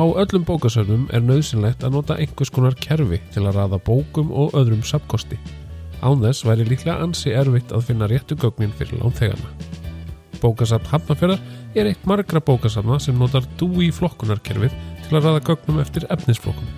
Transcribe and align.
Á 0.00 0.04
öllum 0.16 0.46
bókasöfnum 0.48 1.02
er 1.12 1.20
nöðsynlegt 1.20 1.82
að 1.84 1.92
nota 1.98 2.14
einhvers 2.16 2.48
konar 2.56 2.72
kerfi 2.80 3.18
til 3.34 3.42
að 3.44 3.58
raða 3.58 3.78
bókum 3.84 4.30
og 4.32 4.54
öðrum 4.56 4.80
sapkosti. 4.80 5.36
Án 6.00 6.22
þess 6.22 6.46
væri 6.48 6.64
líklega 6.64 7.02
ansi 7.04 7.34
erfitt 7.36 7.74
að 7.76 7.90
finna 7.90 8.08
réttu 8.08 8.38
gögnin 8.40 8.72
fyrir 8.78 9.02
lánþegarna. 9.02 9.50
Bókasafn 10.40 10.88
Hafnarfjörðar 10.88 11.42
er 11.76 11.90
eitt 11.90 12.06
margra 12.08 12.40
bókasafna 12.40 12.96
sem 12.96 13.18
notar 13.20 13.44
DUI 13.60 13.90
flokkunarkerfið 13.92 14.78
til 15.04 15.18
að 15.18 15.28
raða 15.28 15.44
gögnum 15.50 15.82
eftir 15.84 16.08
efnisflokkum. 16.16 16.72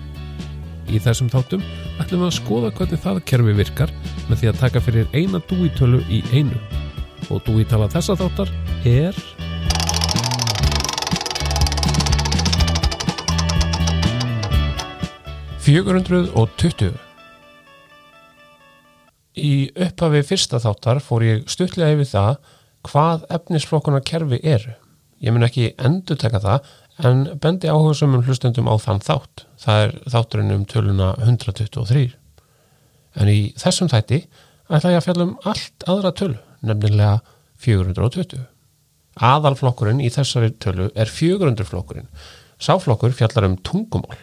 Í 0.91 0.99
þessum 0.99 1.31
þáttum 1.31 1.63
ætlum 2.03 2.25
við 2.25 2.27
að 2.27 2.37
skoða 2.41 2.73
hvernig 2.75 3.03
það 3.05 3.21
kerfi 3.31 3.55
virkar 3.61 3.95
með 4.27 4.41
því 4.41 4.51
að 4.51 4.59
taka 4.65 4.83
fyrir 4.83 5.15
eina 5.15 5.39
DUI 5.47 5.71
tölu 5.79 6.03
í 6.11 6.19
einu. 6.35 6.59
Og 7.31 7.39
DUI 7.47 7.63
tala 7.71 7.87
þessa 7.95 8.19
þáttar 8.19 8.51
er... 8.83 9.23
420 15.63 16.89
Í 19.39 19.51
upphafi 19.79 20.19
fyrsta 20.27 20.59
þáttar 20.59 20.99
fór 20.99 21.23
ég 21.23 21.45
stuttlega 21.47 21.93
yfir 21.95 22.09
það 22.09 22.49
hvað 22.89 23.23
efnisflokkuna 23.37 24.01
kerfi 24.03 24.41
eru. 24.43 24.73
Ég 25.23 25.31
mun 25.31 25.47
ekki 25.47 25.69
endur 25.79 26.19
teka 26.19 26.41
það 26.43 26.67
en 27.07 27.21
bendi 27.39 27.71
áhugaðsumum 27.71 28.25
hlustendum 28.27 28.67
á 28.67 28.75
þann 28.75 28.99
þátt. 29.07 29.45
Það 29.63 29.85
er 29.85 29.95
þátturinn 30.17 30.51
um 30.57 30.67
töluna 30.67 31.13
123. 31.23 32.03
En 33.23 33.31
í 33.31 33.39
þessum 33.63 33.93
þætti 33.93 34.19
ætla 34.67 34.93
ég 34.97 34.99
að 34.99 35.07
fjalla 35.07 35.29
um 35.29 35.33
allt 35.47 35.87
aðra 35.87 36.11
tölu, 36.11 36.37
nefnilega 36.59 37.21
420. 37.63 38.43
Aðalflokkurinn 39.31 40.03
í 40.03 40.11
þessari 40.11 40.51
tölu 40.59 40.91
er 40.91 41.07
400 41.07 41.71
flokkurinn. 41.71 42.11
Sáflokkur 42.59 43.15
fjallar 43.15 43.47
um 43.47 43.59
tungumál. 43.63 44.19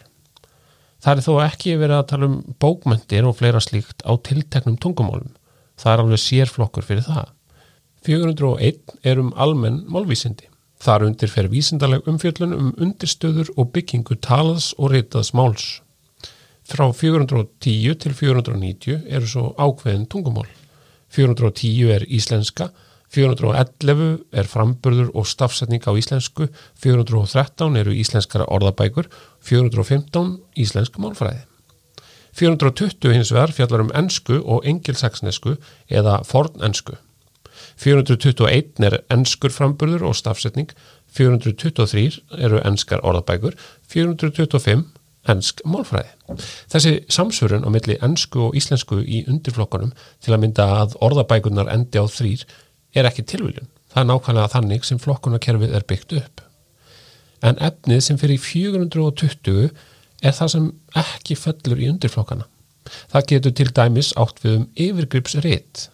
Það 1.00 1.16
er 1.16 1.24
þó 1.24 1.34
ekki 1.46 1.76
verið 1.80 1.96
að 1.96 2.08
tala 2.12 2.28
um 2.28 2.38
bókmyndir 2.60 3.26
og 3.28 3.36
fleira 3.38 3.60
slíkt 3.64 4.04
á 4.04 4.12
tilteknum 4.20 4.76
tungumálum. 4.80 5.32
Það 5.80 5.92
er 5.92 6.02
alveg 6.04 6.20
sérflokkur 6.20 6.84
fyrir 6.84 7.06
það. 7.06 7.30
401 8.04 8.96
er 9.04 9.20
um 9.20 9.30
almenn 9.36 9.84
málvísindi. 9.88 10.48
Þar 10.80 11.06
undir 11.10 11.28
fer 11.28 11.48
vísindaleg 11.52 12.06
umfjöllun 12.08 12.56
um 12.56 12.68
undirstöður 12.80 13.50
og 13.56 13.72
byggingu 13.74 14.16
talaðs 14.24 14.72
og 14.78 14.94
reytaðs 14.94 15.34
máls. 15.36 15.66
Frá 16.64 16.86
410 16.94 17.96
til 18.00 18.14
490 18.16 19.04
eru 19.08 19.28
svo 19.28 19.50
ákveðin 19.60 20.06
tungumál. 20.08 20.48
410 21.10 21.90
er 21.96 22.06
íslenska, 22.08 22.70
411 23.10 24.20
er 24.30 24.46
framburður 24.46 25.10
og 25.18 25.26
stafsetning 25.26 25.82
á 25.82 25.90
íslensku, 25.98 26.46
413 26.78 27.78
eru 27.80 27.94
íslenskara 27.94 28.46
orðabækur, 28.46 29.10
415 29.42 30.36
íslensk 30.54 30.98
málfræði. 31.02 31.42
420 32.38 33.16
hins 33.16 33.32
vegar 33.34 33.50
fjallar 33.52 33.82
um 33.82 33.90
ennsku 33.98 34.38
og 34.38 34.66
engilsaksnesku 34.68 35.56
eða 35.90 36.20
fornensku. 36.26 36.94
421 37.80 38.86
er 38.86 39.00
ennskur 39.10 39.50
framburður 39.50 40.06
og 40.10 40.16
stafsetning, 40.16 40.70
423 41.10 42.20
eru 42.38 42.62
ennskar 42.62 43.02
orðabækur, 43.02 43.56
425 43.90 44.86
ennsk 45.28 45.60
málfræði. 45.68 46.12
Þessi 46.70 46.92
samsverun 47.12 47.66
á 47.66 47.70
milli 47.74 47.98
ennsku 48.04 48.46
og 48.46 48.56
íslensku 48.56 49.02
í 49.02 49.24
undirflokkanum 49.28 49.92
til 50.22 50.34
að 50.34 50.44
mynda 50.44 50.68
að 50.80 50.96
orðabækunar 51.04 51.72
endi 51.74 52.00
á 52.00 52.06
þrýr 52.06 52.46
er 52.94 53.08
ekki 53.08 53.24
tilviljun. 53.26 53.68
Það 53.90 54.02
er 54.02 54.08
nákvæmlega 54.10 54.52
þannig 54.54 54.86
sem 54.86 55.00
flokkunarkerfið 55.02 55.74
er 55.76 55.86
byggt 55.88 56.16
upp. 56.20 56.42
En 57.42 57.58
efnið 57.58 58.02
sem 58.06 58.18
fyrir 58.20 58.40
420 58.42 59.70
er 60.20 60.36
það 60.36 60.52
sem 60.54 60.66
ekki 61.00 61.36
fellur 61.38 61.80
í 61.80 61.88
undirflokkana. 61.90 62.46
Það 63.10 63.26
getur 63.32 63.56
til 63.56 63.70
dæmis 63.76 64.12
átt 64.20 64.42
við 64.44 64.58
um 64.58 64.68
yfirgripsrit. 64.86 65.88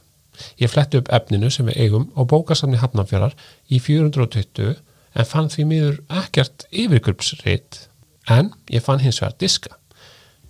Ég 0.61 0.73
fletti 0.73 1.01
upp 1.01 1.11
efninu 1.17 1.51
sem 1.53 1.69
við 1.69 1.81
eigum 1.87 2.09
á 2.13 2.21
bókasamni 2.29 2.81
Hafnarfjörðar 2.81 3.37
í 3.73 3.81
420 3.81 4.77
en 5.17 5.29
fann 5.29 5.53
því 5.53 5.69
miður 5.71 6.01
ekkert 6.23 6.67
yfirgripsrit 6.71 7.87
en 8.29 8.53
ég 8.73 8.85
fann 8.85 9.01
hins 9.01 9.23
vegar 9.23 9.39
diska. 9.41 9.77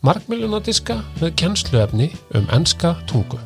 Markmiljuna 0.07 0.63
diska 0.65 1.01
með 1.21 1.37
kennsluefni 1.43 2.11
um 2.35 2.49
enska 2.55 2.97
tungu 3.11 3.39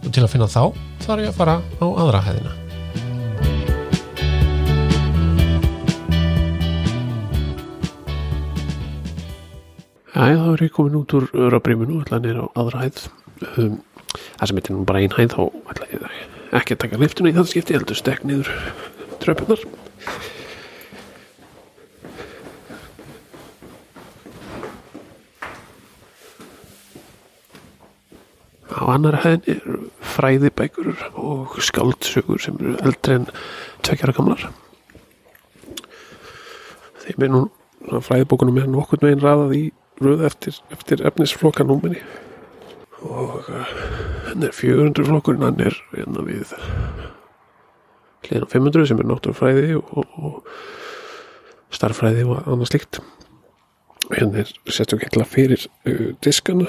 og 0.00 0.10
til 0.14 0.24
að 0.24 0.32
finna 0.32 0.48
þá 0.50 0.62
þarf 1.04 1.22
ég 1.24 1.30
að 1.30 1.38
fara 1.38 1.56
á 1.60 1.86
aðra 1.86 2.24
hæðina. 2.26 2.56
Æ, 10.10 10.36
þá 10.36 10.48
er 10.52 10.64
ég 10.66 10.74
komin 10.76 10.98
út 11.00 11.14
úr 11.16 11.30
öðrabríminu 11.32 12.00
og 12.00 12.04
ætla 12.04 12.18
nýra 12.20 12.44
á 12.44 12.48
aðra 12.60 12.82
hæð. 12.84 13.04
Um, 13.54 13.78
það 14.36 14.50
sem 14.50 14.58
heitir 14.60 14.76
nú 14.76 14.86
bara 14.88 15.00
ein 15.00 15.14
hæð, 15.16 15.36
þá 15.36 15.42
ætla 15.72 15.90
ég 15.94 16.08
ekki 16.60 16.74
að 16.74 16.82
taka 16.82 16.98
liftuna 17.00 17.30
í 17.30 17.36
það 17.36 17.52
skipti, 17.52 17.76
heldur 17.78 17.98
stekk 17.98 18.26
niður 18.26 18.50
tröpunar. 19.22 19.62
Annar 28.94 29.20
hæðin 29.24 29.46
er 29.54 29.60
fræðibækur 30.14 31.04
og 31.20 31.58
skáldsögur 31.64 32.42
sem 32.42 32.58
eru 32.60 32.76
eldri 32.84 33.18
en 33.18 33.28
tvekjara 33.86 34.16
gamlar. 34.16 34.48
Þeim 37.04 37.26
er 37.26 37.32
nú 37.34 37.44
fræðibókunum 37.88 38.60
er 38.60 38.68
nokkur 38.70 39.02
meginn 39.02 39.22
raðað 39.24 39.56
í 39.56 39.62
röð 40.00 40.24
eftir, 40.28 40.58
eftir 40.72 41.04
efnisflokkanúminni 41.08 42.00
og 43.00 43.48
uh, 43.48 43.76
henn 44.28 44.44
er 44.44 44.52
400 44.52 45.06
flokkurinn, 45.08 45.44
hann 45.44 45.60
er 45.64 45.76
hérna 45.94 46.24
við 46.26 46.52
hliðan 48.26 48.50
500 48.52 48.90
sem 48.90 49.00
er 49.00 49.08
náttúrfræði 49.08 49.78
og, 49.78 49.94
og, 49.96 50.18
og 50.20 51.74
starffræði 51.74 52.26
og 52.28 52.42
annað 52.44 52.72
slikt. 52.72 53.00
Henn 54.10 54.36
er 54.36 54.50
sérstaklega 54.68 55.28
fyrir 55.28 55.64
uh, 55.88 56.10
diskana 56.24 56.68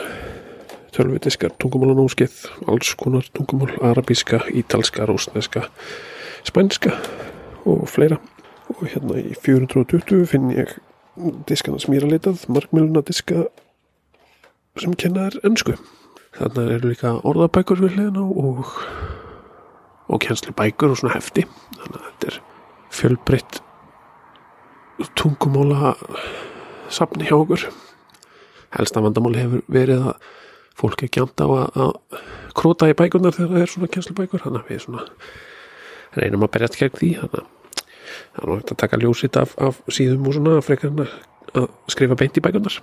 tölvidiskar 0.96 1.54
tungumálanómskeið, 1.62 2.38
alls 2.68 2.94
konar 3.00 3.28
tungumál, 3.36 3.72
arabíska, 3.82 4.42
ítalska, 4.52 5.06
rósneska, 5.08 5.68
spænska 6.48 6.96
og 7.66 7.88
fleira. 7.90 8.20
Og 8.72 8.88
hérna 8.88 9.20
í 9.20 9.36
420 9.36 10.26
finn 10.32 10.52
ég 10.56 10.76
diskana 11.48 11.80
smýralitað, 11.82 12.46
markmjöluna 12.52 13.04
diska 13.08 13.48
sem 14.80 14.94
kennar 14.96 15.36
ennsku. 15.48 15.76
Þannig 16.38 16.76
eru 16.78 16.94
líka 16.94 17.18
orðabækur 17.28 17.82
við 17.84 17.98
hliðina 17.98 18.24
og, 18.24 18.70
og 20.08 20.22
kjensli 20.24 20.56
bækur 20.56 20.94
og 20.94 21.02
svona 21.02 21.18
hefti. 21.18 21.44
Þannig 21.76 21.98
að 21.98 22.06
þetta 22.08 22.32
er 22.32 22.40
fjölbreytt 22.92 23.62
tungumála 25.20 25.96
safni 26.92 27.28
hjá 27.28 27.36
okkur. 27.40 27.68
Helsta 28.78 29.04
vandamáli 29.04 29.44
hefur 29.44 29.66
verið 29.72 30.08
að 30.12 30.30
fólk 30.82 31.06
er 31.06 31.14
kjant 31.14 31.46
á 31.46 31.48
að, 31.48 31.80
að 31.86 32.22
króta 32.58 32.90
í 32.92 32.98
bækunar 32.98 33.36
þegar 33.38 33.54
það 33.56 33.66
er 33.66 33.74
svona 33.74 33.92
kjenslubækur 33.96 34.46
þannig 34.46 34.64
að 34.64 34.72
við 34.74 34.84
svona 34.86 35.06
reynum 36.18 36.46
að 36.46 36.54
berjast 36.56 36.80
gegn 36.82 36.98
því. 36.98 37.12
Þannig 37.22 37.42
að 37.42 37.50
það 38.32 38.42
er 38.42 38.52
náttúrulega 38.52 38.76
að 38.76 38.82
taka 38.84 39.02
ljósitt 39.02 39.40
af, 39.40 39.56
af 39.62 39.80
síðum 39.92 40.28
og 40.28 40.38
svona 40.38 40.66
frekar 40.66 41.06
að 41.62 41.70
skrifa 41.92 42.18
beint 42.20 42.40
í 42.40 42.44
bækunar 42.44 42.82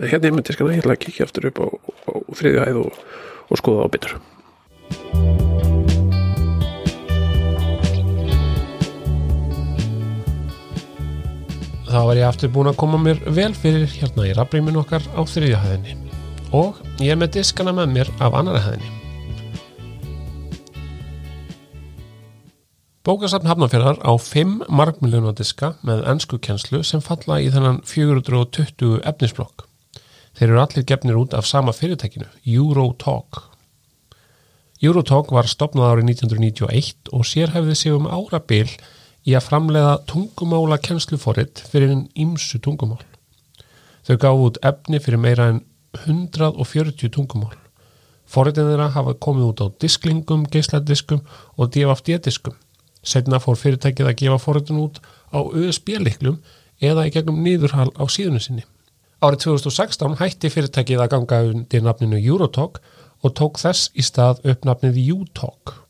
hérna 0.00 0.28
ég 0.28 0.34
myndi 0.34 0.56
skana 0.56 0.74
ég 0.74 0.82
ætla 0.82 0.96
að 0.96 1.04
kikja 1.04 1.28
aftur 1.28 1.48
upp 1.50 1.62
á, 1.62 1.66
á 1.68 2.12
þriðju 2.38 2.66
hæð 2.66 2.82
og, 2.82 3.00
og 3.48 3.62
skoða 3.62 3.86
á 3.86 3.92
bitur 3.92 5.41
þá 11.92 12.00
var 12.08 12.16
ég 12.16 12.24
aftur 12.24 12.50
búin 12.52 12.70
að 12.70 12.78
koma 12.80 12.98
mér 13.00 13.18
vel 13.36 13.52
fyrir 13.52 13.84
hérna 13.92 14.24
í 14.24 14.32
rafbríminu 14.36 14.80
okkar 14.80 15.04
á 15.12 15.20
þriðjahæðinni 15.28 15.96
og 16.56 16.78
ég 17.02 17.12
er 17.12 17.18
með 17.20 17.34
diskana 17.36 17.74
með 17.76 17.90
mér 17.92 18.10
af 18.24 18.36
annara 18.38 18.62
hæðinni. 18.64 18.92
Bókasafn 23.02 23.50
Hafnarfjörðar 23.50 23.98
á 23.98 24.12
5 24.14 24.70
markmiljóna 24.70 25.34
diska 25.36 25.72
með 25.82 26.04
ennsku 26.12 26.38
kjenslu 26.38 26.80
sem 26.86 27.02
falla 27.04 27.40
í 27.42 27.50
þennan 27.52 27.82
420 27.84 29.02
efnisblokk. 29.10 29.66
Þeir 30.38 30.48
eru 30.48 30.62
allir 30.62 30.86
gefnir 30.88 31.18
út 31.18 31.36
af 31.36 31.48
sama 31.50 31.74
fyrirtækinu, 31.76 32.30
Eurotalk. 32.46 33.42
Eurotalk 34.80 35.34
var 35.34 35.50
stopnað 35.50 35.96
árið 35.96 36.12
1991 36.14 37.12
og 37.12 37.26
sérhæfði 37.28 37.76
sig 37.76 37.96
um 37.96 38.08
árabil 38.08 38.70
í 39.26 39.34
að 39.38 39.46
framleiða 39.48 39.96
tungumála 40.10 40.78
kennsluforitt 40.82 41.62
fyrir 41.70 41.92
einn 41.94 42.06
ímsu 42.18 42.60
tungumál. 42.62 43.02
Þau 44.06 44.16
gáðu 44.18 44.46
út 44.48 44.62
efni 44.66 44.98
fyrir 45.02 45.22
meira 45.22 45.48
en 45.52 45.60
140 46.06 47.12
tungumál. 47.14 47.54
Forritin 48.26 48.70
þeirra 48.70 48.88
hafa 48.94 49.14
komið 49.20 49.48
út 49.50 49.62
á 49.62 49.66
disklingum, 49.82 50.46
geisladiskum 50.50 51.20
og 51.56 51.70
DFD-diskum. 51.74 52.56
Setna 53.02 53.38
fór 53.42 53.58
fyrirtækið 53.60 54.08
að 54.08 54.18
gefa 54.22 54.38
forritin 54.40 54.80
út 54.80 55.02
á 55.30 55.38
USB-liklum 55.42 56.40
eða 56.82 57.06
í 57.06 57.12
gegnum 57.14 57.42
nýðurhal 57.44 57.90
á 57.92 58.04
síðunum 58.08 58.42
sinni. 58.42 58.64
Árið 59.22 59.44
2016 59.44 60.18
hætti 60.18 60.50
fyrirtækið 60.50 61.04
að 61.04 61.12
ganga 61.12 61.42
undir 61.50 61.84
nafninu 61.84 62.18
Eurotalk 62.18 62.80
og 63.22 63.36
tók 63.38 63.60
þess 63.62 63.92
í 63.94 64.02
stað 64.02 64.42
upp 64.48 64.66
nafnið 64.66 64.98
U-Talk. 65.14 65.81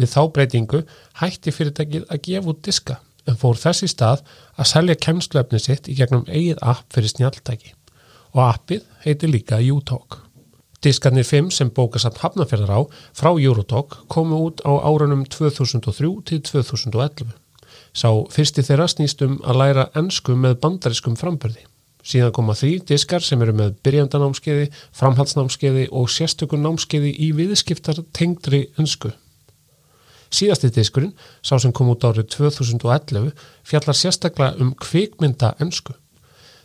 Við 0.00 0.12
þá 0.14 0.20
breytingu 0.34 0.80
hætti 1.20 1.52
fyrirtækið 1.52 2.06
að 2.08 2.22
gefa 2.24 2.52
út 2.52 2.62
diska 2.64 2.96
en 3.28 3.36
fór 3.40 3.58
þess 3.60 3.84
í 3.84 3.90
stað 3.92 4.24
að 4.56 4.70
selja 4.72 4.96
kemsluefni 5.04 5.60
sitt 5.60 5.90
í 5.92 5.96
gegnum 5.98 6.24
eigið 6.28 6.62
app 6.72 6.88
fyrir 6.94 7.12
snjaltæki 7.12 7.74
og 8.32 8.42
appið 8.46 8.84
heitir 9.04 9.32
líka 9.32 9.58
U-Talk. 9.60 10.22
Diskarnir 10.80 11.26
5 11.28 11.50
sem 11.52 11.70
bókasamt 11.76 12.22
hafnafjörðar 12.22 12.72
á 12.72 12.80
frá 13.12 13.30
Eurotalk 13.34 13.98
komu 14.08 14.38
út 14.46 14.62
á 14.64 14.72
árunum 14.80 15.26
2003 15.28 16.14
til 16.24 16.40
2011. 16.40 17.34
Sá 17.92 18.08
fyrsti 18.32 18.64
þeirra 18.64 18.86
snýstum 18.88 19.40
að 19.44 19.60
læra 19.60 19.88
ennsku 19.98 20.38
með 20.38 20.56
bandariskum 20.62 21.18
frambörði. 21.20 21.66
Síðan 22.00 22.32
koma 22.32 22.54
því 22.56 22.78
diskar 22.88 23.20
sem 23.20 23.42
eru 23.44 23.52
með 23.52 23.74
byrjandanámskeiði, 23.84 24.70
framhaldsnámskeiði 24.96 25.90
og 25.92 26.08
sérstökun 26.08 26.64
námskeiði 26.64 27.12
í 27.26 27.32
viðskiptar 27.36 28.00
tengdri 28.16 28.70
ennsku. 28.80 29.12
Síðasti 30.30 30.70
diskurinn, 30.74 31.16
sá 31.42 31.56
sem 31.58 31.72
kom 31.74 31.90
út 31.90 32.04
árið 32.06 32.28
2011, 32.36 33.32
fjallar 33.66 33.98
sérstaklega 33.98 34.62
um 34.62 34.74
kvikmynda 34.78 35.56
ennsku. 35.62 35.96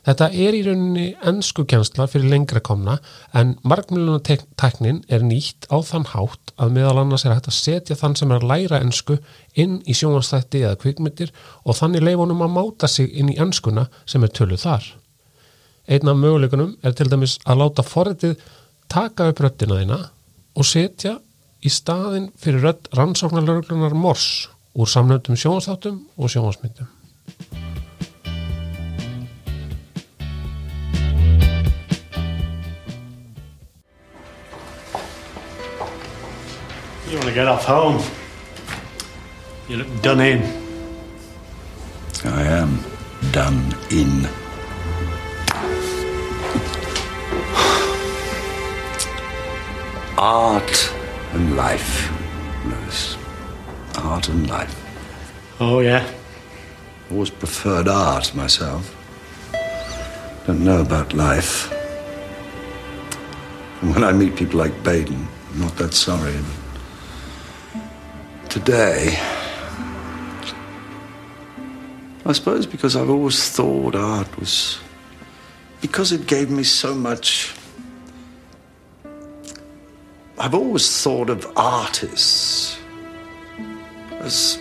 Þetta 0.06 0.28
er 0.38 0.54
í 0.54 0.60
rauninni 0.68 1.06
ennskukjensla 1.26 2.06
fyrir 2.12 2.30
lengra 2.30 2.62
komna 2.62 3.00
en 3.34 3.56
markmjölunarteknin 3.66 5.00
er 5.10 5.26
nýtt 5.26 5.66
á 5.74 5.82
þann 5.82 6.06
hátt 6.12 6.54
að 6.62 6.76
meðal 6.76 7.00
annars 7.02 7.26
er 7.26 7.34
hægt 7.34 7.50
að 7.50 7.58
setja 7.58 7.98
þann 7.98 8.18
sem 8.20 8.30
er 8.30 8.44
að 8.44 8.52
læra 8.52 8.82
ennsku 8.86 9.18
inn 9.58 9.80
í 9.90 9.96
sjónastætti 9.98 10.62
eða 10.62 10.78
kvikmyndir 10.84 11.34
og 11.66 11.80
þannig 11.80 12.06
leifunum 12.06 12.46
að 12.46 12.54
máta 12.60 12.92
sig 12.92 13.10
inn 13.18 13.34
í 13.34 13.40
ennskuna 13.42 13.88
sem 14.06 14.22
er 14.22 14.34
töluð 14.38 14.62
þar. 14.68 14.92
Einn 15.90 16.14
af 16.14 16.22
möguleikunum 16.22 16.76
er 16.86 16.94
til 16.94 17.10
dæmis 17.10 17.40
að 17.42 17.64
láta 17.64 17.86
forritið 17.86 18.38
taka 18.92 19.32
upp 19.32 19.42
röttina 19.42 19.82
þína 19.82 20.00
og 20.54 20.70
setja 20.70 21.18
í 21.66 21.70
staðin 21.74 22.28
fyrir 22.38 22.62
rött 22.62 22.90
rannsóknarlörglunar 22.94 23.96
mors 23.98 24.50
úr 24.78 24.88
samnöndum 24.92 25.36
sjónastáttum 25.40 26.04
og 26.18 26.30
sjónasmyndum. 26.30 26.88
You 37.10 37.18
want 37.18 37.30
to 37.30 37.34
get 37.34 37.48
off 37.48 37.66
home? 37.66 38.00
You 39.70 39.78
look 39.78 40.02
done 40.02 40.22
in. 40.22 40.44
I 42.26 42.44
am 42.44 42.80
done 43.32 43.74
in. 43.90 44.28
Art 50.18 50.95
and 51.36 51.58
life, 51.58 52.10
Lewis. 52.66 53.18
Art 53.98 54.30
and 54.30 54.50
life. 54.50 54.74
Oh, 55.60 55.80
yeah. 55.82 56.10
Always 57.12 57.30
preferred 57.30 57.90
art 57.90 58.34
myself. 58.34 58.96
Don't 60.48 60.64
know 60.64 60.80
about 60.80 61.14
life. 61.14 61.72
And 63.82 63.94
when 63.94 64.04
I 64.04 64.14
meet 64.14 64.38
people 64.38 64.60
like 64.60 64.82
Baden, 64.84 65.28
I'm 65.52 65.60
not 65.60 65.76
that 65.76 65.94
sorry. 65.94 66.36
Today, 68.48 69.20
I 72.26 72.32
suppose 72.32 72.66
because 72.66 72.96
I've 72.96 73.10
always 73.10 73.50
thought 73.50 73.96
art 73.96 74.40
was. 74.40 74.80
Because 75.82 76.14
it 76.14 76.28
gave 76.28 76.50
me 76.50 76.64
so 76.64 76.96
much. 76.96 77.54
I've 80.46 80.54
always 80.54 81.02
thought 81.02 81.32
of 81.32 81.52
artists 81.58 82.78
as. 84.12 84.60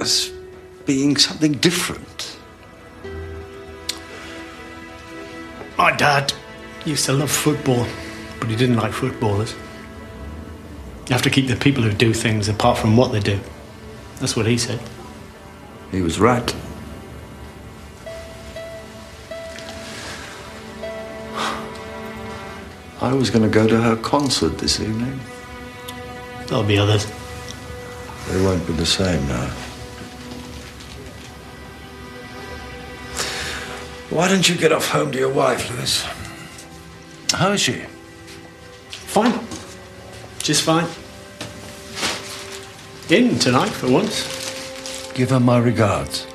as 0.00 0.32
being 0.84 1.16
something 1.16 1.52
different. 1.52 2.36
My 5.76 5.94
dad 5.94 6.32
used 6.84 7.04
to 7.04 7.12
love 7.12 7.30
football, 7.30 7.86
but 8.40 8.48
he 8.48 8.56
didn't 8.56 8.78
like 8.78 8.92
footballers. 8.92 9.54
You 11.06 11.12
have 11.12 11.22
to 11.22 11.30
keep 11.30 11.46
the 11.46 11.54
people 11.54 11.84
who 11.84 11.92
do 11.92 12.12
things 12.12 12.48
apart 12.48 12.78
from 12.78 12.96
what 12.96 13.12
they 13.12 13.20
do. 13.20 13.38
That's 14.18 14.34
what 14.34 14.46
he 14.46 14.58
said. 14.58 14.80
He 15.92 16.02
was 16.02 16.18
right. 16.18 16.52
I 23.00 23.12
was 23.12 23.30
going 23.30 23.42
to 23.42 23.48
go 23.48 23.66
to 23.68 23.80
her 23.80 23.96
concert 23.96 24.58
this 24.58 24.80
evening. 24.80 25.20
There'll 26.46 26.64
be 26.64 26.78
others. 26.78 27.06
They 28.28 28.42
won't 28.42 28.66
be 28.66 28.72
the 28.72 28.86
same 28.86 29.26
now. 29.28 29.48
Why 34.10 34.28
don't 34.28 34.48
you 34.48 34.56
get 34.56 34.72
off 34.72 34.88
home 34.88 35.12
to 35.12 35.18
your 35.18 35.32
wife, 35.32 35.70
Lewis? 35.70 36.04
How 37.32 37.52
is 37.52 37.60
she? 37.60 37.84
Fine. 38.90 39.38
Just 40.38 40.62
fine. 40.62 40.88
In 43.10 43.38
tonight 43.38 43.68
for 43.68 43.90
once. 43.90 45.12
Give 45.12 45.30
her 45.30 45.40
my 45.40 45.58
regards. 45.58 46.26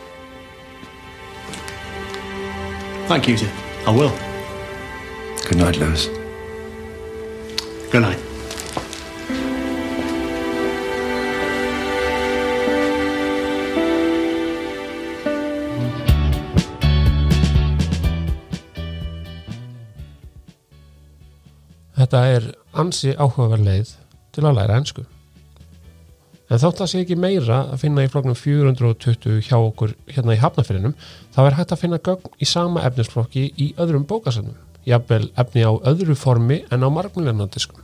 Thank 3.08 3.28
you, 3.28 3.38
sir. 3.38 3.52
I 3.86 3.92
will. 3.92 4.18
Good 5.46 5.58
night, 5.58 5.76
Lewis. 5.78 6.23
Good 7.94 8.02
night. 8.02 8.18
Þetta 21.94 22.22
er 22.26 22.48
ansi 22.74 23.14
áhugaverð 23.14 23.62
leið 23.62 23.92
til 24.34 24.42
að 24.42 24.58
læra 24.58 24.80
ennsku. 24.82 25.06
En 26.50 26.58
þótt 26.58 26.82
að 26.82 26.90
sé 26.90 27.04
ekki 27.06 27.14
meira 27.14 27.62
að 27.76 27.86
finna 27.86 28.02
í 28.02 28.10
floknum 28.10 28.34
420 28.34 29.38
hjá 29.46 29.60
okkur 29.62 29.94
hérna 30.10 30.34
í 30.34 30.42
hafnafyrinum, 30.42 30.98
þá 31.30 31.44
er 31.46 31.62
hægt 31.62 31.78
að 31.78 31.86
finna 31.86 32.02
gögn 32.02 32.42
í 32.42 32.50
sama 32.50 32.82
efnisflokki 32.90 33.52
í 33.54 33.76
öðrum 33.78 34.10
bókasafnum, 34.10 34.58
jafnvel 34.86 35.30
efni 35.40 35.64
á 35.66 35.72
öðru 35.72 36.16
formi 36.16 36.64
en 36.72 36.86
á 36.86 36.90
margmjölinandiskum. 36.90 37.82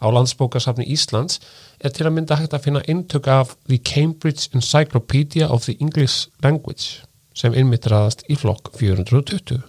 Á 0.00 0.06
landsbókasafni 0.08 0.86
Íslands 0.88 1.40
er 1.80 1.92
til 1.92 2.06
að 2.08 2.14
mynda 2.16 2.38
hægt 2.40 2.54
að 2.56 2.64
finna 2.64 2.82
eintök 2.88 3.28
af 3.28 3.56
The 3.68 3.78
Cambridge 3.78 4.48
Encyclopedia 4.54 5.48
of 5.48 5.64
the 5.64 5.76
English 5.80 6.28
Language 6.42 7.04
sem 7.36 7.54
innmittraðast 7.54 8.24
í 8.28 8.36
flokk 8.36 8.72
420. 8.76 9.60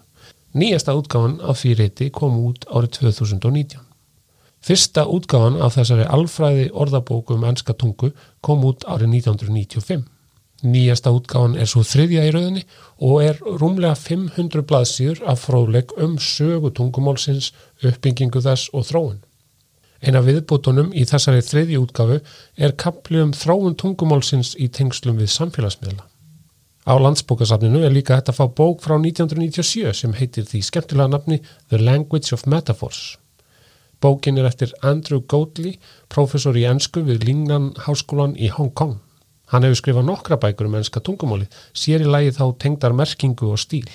Nýjasta 0.55 0.95
útgáfan 0.95 1.39
af 1.47 1.61
því 1.61 1.75
reyti 1.79 2.09
kom 2.11 2.39
út 2.43 2.65
árið 2.67 2.97
2019. 2.99 3.79
Fyrsta 4.61 5.05
útgáfan 5.07 5.59
af 5.63 5.77
þessari 5.77 6.07
alfræði 6.07 6.69
orðabóku 6.71 7.37
um 7.37 7.45
ennska 7.47 7.73
tungu 7.73 8.11
kom 8.43 8.65
út 8.67 8.83
árið 8.87 9.15
1995. 9.21 10.03
Nýjasta 10.61 11.09
útgáfan 11.09 11.55
er 11.57 11.65
svo 11.69 11.81
þriðja 11.81 12.27
í 12.27 12.31
rauðinni 12.35 12.61
og 13.01 13.23
er 13.25 13.39
rúmlega 13.41 13.95
500 13.97 14.61
blaðsýður 14.69 15.23
af 15.31 15.47
fróðleg 15.47 15.93
um 15.97 16.19
sögu 16.21 16.69
tungumálsins, 16.77 17.49
uppbyggingu 17.81 18.43
þess 18.45 18.69
og 18.77 18.85
þróun. 18.91 19.19
Eina 20.01 20.21
viðbútonum 20.25 20.93
í 20.97 21.05
þessari 21.09 21.41
þriðji 21.45 21.81
útgáfu 21.81 22.19
er 22.57 22.77
kapli 22.77 23.21
um 23.21 23.33
þróun 23.33 23.77
tungumálsins 23.77 24.53
í 24.57 24.69
tengslum 24.69 25.17
við 25.21 25.33
samfélagsmiðla. 25.33 26.05
Á 26.85 26.93
landsbókasafninu 26.97 27.83
er 27.85 27.93
líka 27.93 28.17
hægt 28.17 28.29
að 28.29 28.39
fá 28.39 28.45
bók 28.57 28.81
frá 28.81 28.95
1997 28.97 29.93
sem 29.97 30.15
heitir 30.17 30.47
því 30.49 30.63
skemmtilega 30.65 31.13
nafni 31.13 31.41
The 31.69 31.77
Language 31.81 32.33
of 32.33 32.47
Metaphors. 32.49 33.17
Bókin 34.01 34.37
er 34.41 34.49
eftir 34.49 34.73
Andrew 34.81 35.21
Goatley, 35.21 35.77
professor 36.09 36.57
í 36.57 36.65
ennsku 36.65 37.05
við 37.05 37.27
Lingnan 37.27 37.73
Háskólan 37.85 38.33
í 38.33 38.49
Hong 38.49 38.73
Kong. 38.73 38.97
Hann 39.51 39.67
hefur 39.67 39.81
skrifað 39.81 40.07
nokkra 40.07 40.37
bækur 40.39 40.69
um 40.69 40.77
ennska 40.79 41.01
tungumáli, 41.03 41.49
sér 41.75 42.05
í 42.05 42.07
lagi 42.07 42.31
þá 42.37 42.45
tengdar 42.63 42.95
merkingu 42.95 43.51
og 43.51 43.59
stíl. 43.59 43.89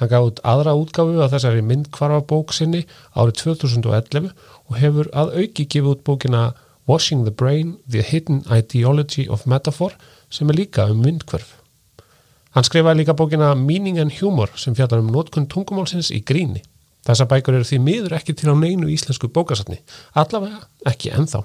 Hann 0.00 0.10
gaf 0.10 0.28
út 0.30 0.40
aðra 0.42 0.72
útgáfu 0.74 1.20
af 1.22 1.34
þessari 1.34 1.62
myndkvarfabók 1.68 2.54
sinni 2.56 2.82
árið 3.14 3.42
2011 3.44 4.30
og 4.32 4.78
hefur 4.80 5.10
að 5.12 5.34
auki 5.38 5.66
gefið 5.68 5.90
út 5.92 6.06
bókina 6.08 6.44
Washing 6.88 7.24
the 7.24 7.32
Brain, 7.32 7.76
The 7.88 8.02
Hidden 8.02 8.42
Ideology 8.50 9.28
of 9.28 9.46
Metaphor 9.46 9.94
sem 10.30 10.50
er 10.50 10.58
líka 10.58 10.88
um 10.90 11.04
myndkvarf. 11.04 11.54
Hann 12.54 12.66
skrifaði 12.66 13.02
líka 13.02 13.14
bókina 13.18 13.54
Meaning 13.58 14.00
and 14.00 14.16
Humor 14.20 14.50
sem 14.56 14.74
fjallar 14.74 15.02
um 15.04 15.12
notkun 15.12 15.48
tungumálsins 15.50 16.10
í 16.14 16.22
gríni. 16.26 16.64
Þessa 17.04 17.28
bækur 17.28 17.58
eru 17.58 17.68
því 17.68 17.80
miður 17.84 18.16
ekki 18.16 18.34
til 18.34 18.48
á 18.48 18.56
neinu 18.56 18.88
íslensku 18.88 19.28
bókasatni, 19.28 19.80
allavega 20.16 20.64
ekki 20.88 21.12
ennþá. 21.12 21.44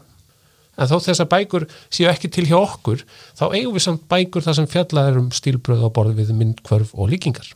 En 0.80 0.88
þó 0.88 0.98
þess 1.04 1.24
að 1.24 1.32
bækur 1.34 1.68
séu 1.92 2.08
ekki 2.08 2.32
til 2.32 2.48
hjá 2.48 2.58
okkur, 2.62 3.04
þá 3.36 3.46
eigum 3.52 3.76
við 3.76 3.86
samt 3.86 4.06
bækur 4.12 4.46
þar 4.46 4.60
sem 4.62 4.70
fjallað 4.72 5.10
er 5.12 5.20
um 5.20 5.32
stílbröð 5.36 5.84
á 5.84 5.90
borð 5.92 6.20
við 6.22 6.32
myndkvörf 6.40 6.94
og 6.96 7.12
líkingar. 7.12 7.50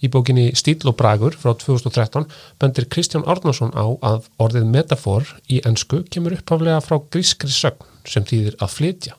Í 0.00 0.08
bókinni 0.08 0.50
Stíl 0.56 0.80
og 0.88 0.96
Bragur 0.96 1.34
frá 1.36 1.52
2013 1.52 2.24
bendir 2.60 2.86
Kristján 2.92 3.26
Árnason 3.28 3.72
á 3.76 3.84
að 4.00 4.28
orðið 4.40 4.68
metafor 4.72 5.34
í 5.52 5.60
ennsku 5.68 6.02
kemur 6.08 6.38
upphaflega 6.38 6.80
frá 6.84 6.96
grískri 7.12 7.52
sögn 7.52 7.84
sem 8.08 8.24
þýðir 8.24 8.56
að 8.64 8.76
flytja. 8.78 9.16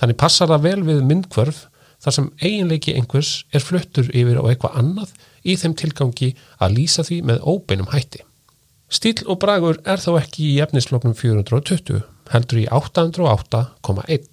Þannig 0.00 0.20
passar 0.20 0.52
það 0.52 0.66
vel 0.66 0.82
við 0.88 1.00
myndkvörf 1.08 1.62
þar 2.02 2.16
sem 2.18 2.28
eiginleiki 2.42 2.96
einhvers 2.98 3.32
er 3.54 3.64
fluttur 3.64 4.10
yfir 4.12 4.42
á 4.42 4.44
eitthvað 4.50 4.76
annað 4.82 5.14
í 5.48 5.56
þeim 5.56 5.78
tilgangi 5.80 6.32
að 6.60 6.76
lýsa 6.76 7.06
því 7.08 7.22
með 7.30 7.44
óbeinum 7.48 7.90
hætti. 7.94 8.20
Stíl 8.92 9.22
og 9.24 9.38
Bragur 9.40 9.78
er 9.88 10.02
þá 10.02 10.18
ekki 10.20 10.50
í 10.50 10.60
efnisfloknum 10.60 11.14
420, 11.16 12.02
heldur 12.30 12.62
í 12.62 12.68
808,1. 12.70 14.30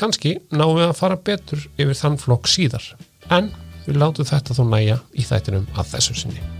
Kanski 0.00 0.36
náum 0.52 0.76
við 0.78 0.88
að 0.90 0.96
fara 1.00 1.18
betur 1.30 1.66
yfir 1.76 1.96
þann 1.98 2.20
flokk 2.20 2.48
síðar, 2.48 2.86
en 3.32 3.52
við 3.86 4.00
látum 4.00 4.28
þetta 4.28 4.56
þó 4.56 4.64
næja 4.70 5.02
í 5.12 5.26
þættinum 5.26 5.68
að 5.76 5.94
þessu 5.96 6.18
sinni. 6.22 6.59